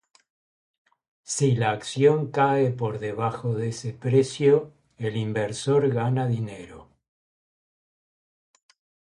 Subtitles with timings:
[1.33, 6.87] Si la acción cae por debajo de ese precio, el inversor gana dinero.